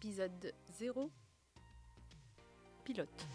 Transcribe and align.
Épisode 0.00 0.54
0 0.78 1.10
Pilote. 2.84 3.26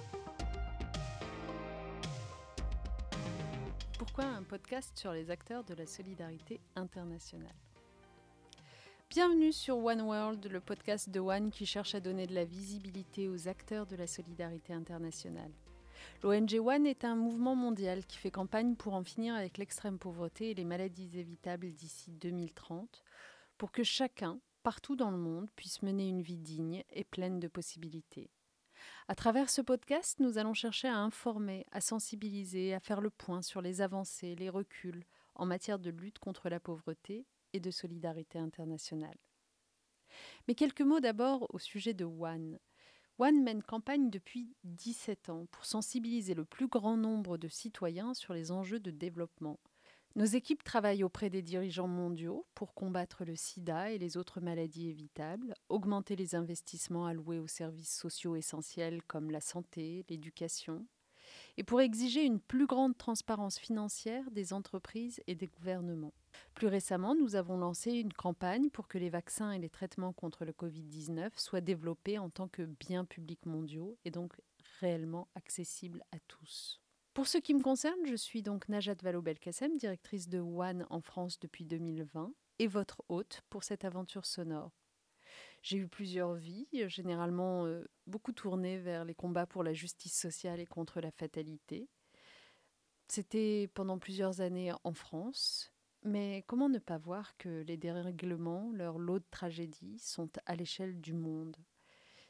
Pourquoi 4.00 4.24
un 4.24 4.44
podcast 4.44 4.98
sur 4.98 5.12
les 5.12 5.30
acteurs 5.30 5.66
de 5.66 5.74
la 5.74 5.86
solidarité 5.86 6.62
internationale? 6.78 7.58
Bienvenue 9.10 9.52
sur 9.52 9.78
One 9.78 10.04
World, 10.04 10.46
le 10.46 10.62
podcast 10.62 11.10
de 11.10 11.20
One 11.20 11.52
qui 11.52 11.66
cherche 11.66 11.96
à 11.96 12.00
donner 12.00 12.28
de 12.28 12.34
la 12.34 12.46
visibilité 12.46 13.28
aux 13.28 13.50
acteurs 13.50 13.86
de 13.86 13.98
la 13.98 14.08
solidarité 14.08 14.72
internationale. 14.72 15.52
L'ONG 16.24 16.62
One 16.66 16.86
est 16.86 17.04
un 17.04 17.18
mouvement 17.18 17.58
mondial 17.58 18.06
qui 18.06 18.18
fait 18.18 18.32
campagne 18.32 18.76
pour 18.76 18.94
en 18.94 19.04
finir 19.04 19.36
avec 19.36 19.58
l'extrême 19.58 20.00
pauvreté 20.00 20.52
et 20.52 20.56
les 20.56 20.64
maladies 20.64 21.20
évitables 21.20 21.74
d'ici 21.74 22.12
2030, 22.12 23.04
pour 23.58 23.74
que 23.74 23.84
chacun, 23.84 24.40
partout 24.64 24.96
dans 24.96 25.12
le 25.12 25.18
monde, 25.18 25.50
puisse 25.56 25.82
mener 25.82 26.08
une 26.08 26.22
vie 26.22 26.38
digne 26.38 26.84
et 26.92 27.04
pleine 27.04 27.40
de 27.40 27.48
possibilités. 27.48 28.32
À 29.08 29.16
travers 29.16 29.50
ce 29.50 29.62
podcast, 29.62 30.20
nous 30.20 30.38
allons 30.38 30.54
chercher 30.54 30.88
à 30.88 30.98
informer, 30.98 31.66
à 31.72 31.82
sensibiliser, 31.82 32.74
à 32.74 32.80
faire 32.80 33.02
le 33.02 33.10
point 33.10 33.42
sur 33.42 33.62
les 33.62 33.82
avancées, 33.82 34.36
les 34.36 34.50
reculs 34.50 35.04
en 35.36 35.46
matière 35.46 35.80
de 35.80 35.90
lutte 35.90 36.20
contre 36.20 36.50
la 36.50 36.60
pauvreté 36.60 37.26
et 37.54 37.60
de 37.60 37.72
solidarité 37.72 38.40
internationale. 38.40 39.18
Mais 40.48 40.56
quelques 40.56 40.82
mots 40.82 41.00
d'abord 41.00 41.54
au 41.54 41.60
sujet 41.60 41.94
de 41.94 42.06
One. 42.06 42.60
One 43.20 43.44
mène 43.44 43.64
campagne 43.64 44.10
depuis 44.10 44.56
17 44.64 45.30
ans 45.30 45.46
pour 45.52 45.66
sensibiliser 45.66 46.34
le 46.34 46.46
plus 46.46 46.68
grand 46.68 46.98
nombre 46.98 47.38
de 47.38 47.48
citoyens 47.48 48.14
sur 48.14 48.34
les 48.34 48.52
enjeux 48.52 48.80
de 48.80 48.92
développement. 48.92 49.60
Nos 50.16 50.26
équipes 50.26 50.64
travaillent 50.64 51.04
auprès 51.04 51.32
des 51.32 51.42
dirigeants 51.42 51.88
mondiaux 51.88 52.46
pour 52.54 52.76
combattre 52.76 53.26
le 53.26 53.36
sida 53.36 53.90
et 53.90 53.98
les 53.98 54.16
autres 54.16 54.42
maladies 54.42 54.90
évitables, 54.90 55.56
augmenter 55.70 56.16
les 56.16 56.36
investissements 56.36 57.08
alloués 57.08 57.40
aux 57.40 57.48
services 57.48 57.98
sociaux 57.98 58.36
essentiels 58.36 59.02
comme 59.08 59.32
la 59.32 59.42
santé, 59.42 60.06
l'éducation, 60.10 60.86
et 61.58 61.64
pour 61.64 61.82
exiger 61.82 62.24
une 62.24 62.40
plus 62.40 62.68
grande 62.68 62.96
transparence 62.96 63.58
financière 63.58 64.30
des 64.30 64.54
entreprises 64.54 65.20
et 65.26 65.34
des 65.34 65.48
gouvernements. 65.48 66.14
Plus 66.54 66.68
récemment, 66.68 67.16
nous 67.16 67.36
avons 67.36 67.58
lancé 67.58 67.94
une 67.94 68.14
campagne 68.14 68.70
pour 68.70 68.88
que 68.88 69.00
les 69.00 69.10
vaccins 69.10 69.52
et 69.52 69.58
les 69.60 69.70
traitements 69.70 70.14
contre 70.14 70.46
le 70.46 70.52
Covid-19 70.52 71.32
soient 71.38 71.62
développés 71.62 72.20
en 72.20 72.30
tant 72.30 72.48
que 72.48 72.62
biens 72.62 73.06
publics 73.06 73.48
mondiaux 73.48 73.98
et 74.06 74.12
donc 74.12 74.40
réellement 74.80 75.28
accessibles 75.34 76.04
à 76.12 76.20
tous. 76.28 76.83
Pour 77.14 77.28
ce 77.28 77.38
qui 77.38 77.54
me 77.54 77.62
concerne, 77.62 78.08
je 78.08 78.16
suis 78.16 78.42
donc 78.42 78.68
Najat 78.70 78.96
Vallaud-Belkacem, 79.04 79.78
directrice 79.78 80.30
de 80.30 80.40
One 80.40 80.88
en 80.90 81.00
France 81.00 81.40
depuis 81.40 81.64
2020 81.64 82.34
et 82.58 82.66
votre 82.66 83.04
hôte 83.08 83.42
pour 83.52 83.64
cette 83.64 83.86
aventure 83.86 84.26
sonore. 84.26 84.72
J'ai 85.62 85.78
eu 85.78 85.88
plusieurs 85.88 86.34
vies, 86.34 86.68
généralement 86.88 87.68
euh, 87.68 87.86
beaucoup 88.08 88.32
tournées 88.32 88.80
vers 88.80 89.06
les 89.06 89.14
combats 89.14 89.46
pour 89.46 89.64
la 89.64 89.74
justice 89.74 90.20
sociale 90.20 90.60
et 90.60 90.66
contre 90.66 91.02
la 91.02 91.12
fatalité. 91.12 91.88
C'était 93.08 93.70
pendant 93.76 94.00
plusieurs 94.00 94.42
années 94.42 94.72
en 94.84 94.94
France, 94.94 95.72
mais 96.04 96.44
comment 96.48 96.68
ne 96.68 96.80
pas 96.80 96.98
voir 96.98 97.38
que 97.38 97.62
les 97.62 97.78
dérèglements, 97.78 98.72
leur 98.74 98.98
lot 98.98 99.20
de 99.20 99.26
tragédies, 99.30 100.00
sont 100.00 100.32
à 100.48 100.56
l'échelle 100.56 101.00
du 101.00 101.14
monde? 101.14 101.58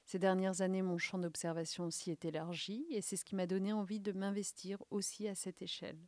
Ces 0.05 0.19
dernières 0.19 0.61
années, 0.61 0.81
mon 0.81 0.97
champ 0.97 1.17
d'observation 1.17 1.89
s'y 1.89 2.11
est 2.11 2.25
élargi 2.25 2.85
et 2.89 3.01
c'est 3.01 3.15
ce 3.15 3.25
qui 3.25 3.35
m'a 3.35 3.47
donné 3.47 3.73
envie 3.73 3.99
de 3.99 4.11
m'investir 4.11 4.83
aussi 4.91 5.27
à 5.27 5.35
cette 5.35 5.61
échelle. 5.61 5.99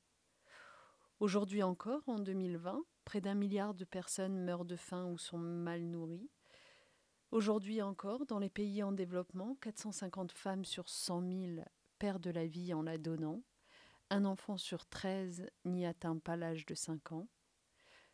Aujourd'hui 1.19 1.63
encore, 1.63 2.03
en 2.07 2.19
2020, 2.19 2.83
près 3.05 3.21
d'un 3.21 3.35
milliard 3.35 3.73
de 3.73 3.85
personnes 3.85 4.37
meurent 4.43 4.65
de 4.65 4.75
faim 4.75 5.05
ou 5.05 5.17
sont 5.17 5.37
mal 5.37 5.81
nourries. 5.81 6.29
Aujourd'hui 7.31 7.81
encore, 7.81 8.25
dans 8.25 8.39
les 8.39 8.49
pays 8.49 8.83
en 8.83 8.91
développement, 8.91 9.55
450 9.61 10.31
femmes 10.31 10.65
sur 10.65 10.89
100 10.89 11.21
000 11.21 11.65
perdent 11.99 12.27
la 12.27 12.45
vie 12.45 12.73
en 12.73 12.81
la 12.81 12.97
donnant. 12.97 13.41
Un 14.09 14.25
enfant 14.25 14.57
sur 14.57 14.85
13 14.85 15.47
n'y 15.63 15.85
atteint 15.85 16.17
pas 16.17 16.35
l'âge 16.35 16.65
de 16.65 16.75
5 16.75 17.13
ans. 17.13 17.27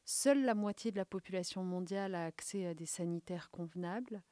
Seule 0.06 0.44
la 0.44 0.56
moitié 0.56 0.92
de 0.92 0.98
la 0.98 1.06
population 1.06 1.64
mondiale 1.64 2.16
a 2.16 2.26
accès 2.26 2.66
à 2.66 2.74
des 2.74 2.86
sanitaires 2.86 3.50
convenables. 3.52 4.24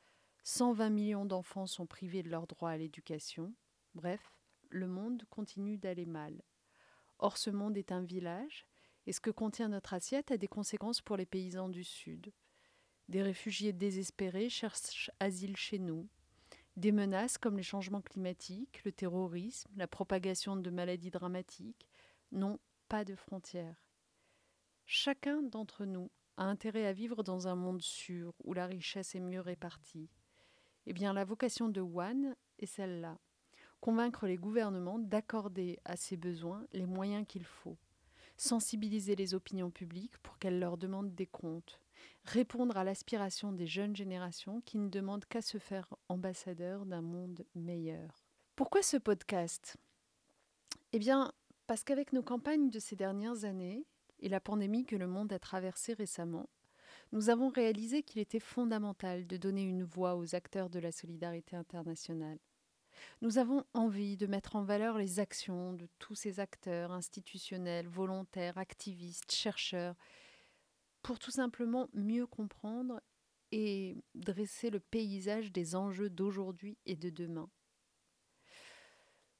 120 0.43 0.89
millions 0.89 1.25
d'enfants 1.25 1.67
sont 1.67 1.85
privés 1.85 2.23
de 2.23 2.29
leur 2.29 2.47
droit 2.47 2.71
à 2.71 2.77
l'éducation. 2.77 3.53
Bref, 3.95 4.35
le 4.69 4.87
monde 4.87 5.23
continue 5.29 5.77
d'aller 5.77 6.05
mal. 6.05 6.41
Or, 7.19 7.37
ce 7.37 7.49
monde 7.49 7.77
est 7.77 7.91
un 7.91 8.01
village, 8.01 8.65
et 9.05 9.11
ce 9.11 9.19
que 9.19 9.31
contient 9.31 9.69
notre 9.69 9.93
assiette 9.93 10.31
a 10.31 10.37
des 10.37 10.47
conséquences 10.47 11.01
pour 11.01 11.17
les 11.17 11.25
paysans 11.25 11.69
du 11.69 11.83
Sud. 11.83 12.31
Des 13.07 13.23
réfugiés 13.23 13.73
désespérés 13.73 14.49
cherchent 14.49 15.11
asile 15.19 15.57
chez 15.57 15.79
nous. 15.79 16.07
Des 16.77 16.91
menaces 16.91 17.37
comme 17.37 17.57
les 17.57 17.63
changements 17.63 18.01
climatiques, 18.01 18.83
le 18.85 18.91
terrorisme, 18.91 19.71
la 19.75 19.87
propagation 19.87 20.55
de 20.55 20.69
maladies 20.69 21.09
dramatiques 21.09 21.87
n'ont 22.31 22.59
pas 22.87 23.03
de 23.03 23.15
frontières. 23.15 23.83
Chacun 24.85 25.41
d'entre 25.41 25.85
nous 25.85 26.11
a 26.37 26.43
intérêt 26.43 26.85
à 26.85 26.93
vivre 26.93 27.23
dans 27.23 27.47
un 27.47 27.55
monde 27.55 27.81
sûr 27.81 28.33
où 28.43 28.53
la 28.53 28.65
richesse 28.65 29.15
est 29.15 29.19
mieux 29.19 29.41
répartie. 29.41 30.09
Eh 30.89 30.93
bien, 30.93 31.13
la 31.13 31.23
vocation 31.23 31.69
de 31.69 31.81
One 31.81 32.35
est 32.57 32.65
celle-là 32.65 33.19
convaincre 33.79 34.25
les 34.25 34.37
gouvernements 34.37 34.97
d'accorder 34.97 35.79
à 35.85 35.95
ces 35.95 36.17
besoins 36.17 36.65
les 36.73 36.87
moyens 36.87 37.25
qu'il 37.27 37.45
faut 37.45 37.77
sensibiliser 38.37 39.15
les 39.15 39.35
opinions 39.35 39.69
publiques 39.69 40.17
pour 40.17 40.39
qu'elles 40.39 40.59
leur 40.59 40.77
demandent 40.77 41.13
des 41.13 41.27
comptes, 41.27 41.79
répondre 42.23 42.75
à 42.75 42.83
l'aspiration 42.83 43.51
des 43.51 43.67
jeunes 43.67 43.95
générations 43.95 44.61
qui 44.61 44.79
ne 44.79 44.89
demandent 44.89 45.25
qu'à 45.25 45.43
se 45.43 45.59
faire 45.59 45.93
ambassadeurs 46.07 46.85
d'un 46.85 47.01
monde 47.01 47.45
meilleur. 47.53 48.25
Pourquoi 48.55 48.81
ce 48.81 48.97
podcast? 48.97 49.77
Eh 50.93 50.99
bien, 50.99 51.31
parce 51.67 51.83
qu'avec 51.83 52.13
nos 52.13 52.23
campagnes 52.23 52.71
de 52.71 52.79
ces 52.79 52.95
dernières 52.95 53.43
années 53.43 53.85
et 54.21 54.29
la 54.29 54.39
pandémie 54.39 54.85
que 54.85 54.95
le 54.95 55.07
monde 55.07 55.31
a 55.33 55.39
traversée 55.39 55.93
récemment, 55.93 56.49
nous 57.11 57.29
avons 57.29 57.49
réalisé 57.49 58.03
qu'il 58.03 58.21
était 58.21 58.39
fondamental 58.39 59.25
de 59.25 59.37
donner 59.37 59.63
une 59.63 59.83
voix 59.83 60.15
aux 60.15 60.35
acteurs 60.35 60.69
de 60.69 60.79
la 60.79 60.91
solidarité 60.91 61.55
internationale. 61.55 62.37
Nous 63.21 63.37
avons 63.37 63.63
envie 63.73 64.17
de 64.17 64.27
mettre 64.27 64.55
en 64.55 64.63
valeur 64.63 64.97
les 64.97 65.19
actions 65.19 65.73
de 65.73 65.87
tous 65.99 66.15
ces 66.15 66.39
acteurs 66.39 66.91
institutionnels, 66.91 67.87
volontaires, 67.87 68.57
activistes, 68.57 69.31
chercheurs, 69.31 69.95
pour 71.01 71.17
tout 71.17 71.31
simplement 71.31 71.89
mieux 71.93 72.27
comprendre 72.27 73.01
et 73.51 73.97
dresser 74.15 74.69
le 74.69 74.79
paysage 74.79 75.51
des 75.51 75.75
enjeux 75.75 76.09
d'aujourd'hui 76.09 76.77
et 76.85 76.95
de 76.95 77.09
demain. 77.09 77.49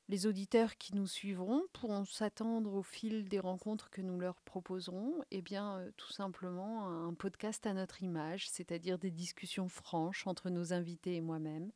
Les 0.09 0.25
auditeurs 0.25 0.75
qui 0.78 0.96
nous 0.96 1.06
suivront 1.06 1.62
pourront 1.72 2.03
s'attendre 2.03 2.74
au 2.74 2.81
fil 2.81 3.30
des 3.30 3.38
rencontres 3.40 3.92
que 3.92 4.02
nous 4.02 4.20
leur 4.20 4.42
proposerons, 4.42 5.14
eh 5.30 5.44
euh, 5.52 5.92
tout 5.97 6.12
simplement 6.12 6.90
un 6.90 7.14
podcast 7.14 7.68
à 7.68 7.74
notre 7.75 8.02
image, 8.02 8.50
c'est-à-dire 8.50 8.97
des 8.97 9.12
discussions 9.12 9.70
franches 9.70 10.25
entre 10.25 10.50
nos 10.50 10.74
invités 10.74 11.14
et 11.14 11.22
moi-même, 11.22 11.72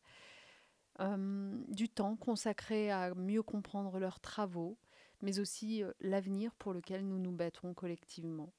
euh, 0.99 1.55
du 1.67 1.89
temps 1.89 2.15
consacré 2.15 2.89
à 2.89 3.13
mieux 3.13 3.43
comprendre 3.43 3.99
leurs 3.99 4.19
travaux, 4.19 4.79
mais 5.21 5.37
aussi 5.37 5.83
euh, 5.83 5.91
l'avenir 6.01 6.55
pour 6.55 6.73
lequel 6.73 7.07
nous 7.07 7.19
nous 7.19 7.31
battrons 7.31 7.75
collectivement. 7.75 8.51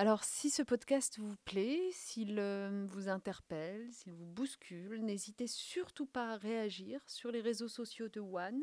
Alors 0.00 0.24
si 0.24 0.48
ce 0.48 0.62
podcast 0.62 1.18
vous 1.18 1.36
plaît, 1.44 1.78
s'il 1.92 2.38
euh, 2.38 2.86
vous 2.88 3.10
interpelle, 3.10 3.86
s'il 3.92 4.14
vous 4.14 4.24
bouscule, 4.24 5.04
n'hésitez 5.04 5.46
surtout 5.46 6.06
pas 6.06 6.32
à 6.32 6.36
réagir 6.38 7.02
sur 7.06 7.30
les 7.30 7.42
réseaux 7.42 7.68
sociaux 7.68 8.08
de 8.08 8.18
One, 8.18 8.62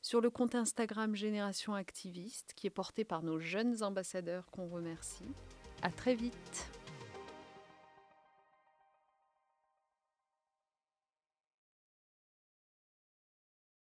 sur 0.00 0.22
le 0.22 0.30
compte 0.30 0.54
Instagram 0.54 1.14
Génération 1.14 1.74
Activiste 1.74 2.54
qui 2.56 2.66
est 2.66 2.70
porté 2.70 3.04
par 3.04 3.22
nos 3.22 3.38
jeunes 3.38 3.82
ambassadeurs 3.82 4.50
qu'on 4.50 4.70
remercie. 4.70 5.28
À 5.82 5.90
très 5.90 6.14
vite. 6.14 6.69